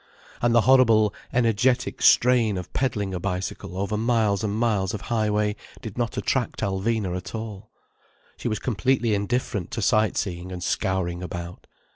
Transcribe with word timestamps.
And 0.41 0.55
the 0.55 0.61
horrible 0.61 1.13
energetic 1.31 2.01
strain 2.01 2.57
of 2.57 2.73
peddling 2.73 3.13
a 3.13 3.19
bicycle 3.19 3.77
over 3.77 3.95
miles 3.97 4.43
and 4.43 4.55
miles 4.57 4.95
of 4.95 5.01
high 5.13 5.29
way 5.29 5.55
did 5.79 5.95
not 5.95 6.17
attract 6.17 6.61
Alvina 6.61 7.15
at 7.15 7.35
all. 7.35 7.69
She 8.35 8.47
was 8.47 8.57
completely 8.57 9.13
indifferent 9.13 9.69
to 9.73 9.81
sight 9.83 10.17
seeing 10.17 10.51
and 10.51 10.63
scouring 10.63 11.21
about. 11.21 11.67